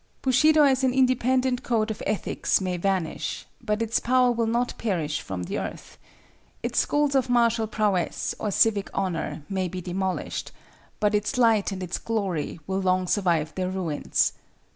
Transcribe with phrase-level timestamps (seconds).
[0.23, 5.21] Bushido as an independent code of ethics may vanish, but its power will not perish
[5.21, 5.99] from the earth;
[6.63, 10.51] its schools of martial prowess or civic honor may be demolished,
[10.99, 14.33] but its light and its glory will long survive their ruins.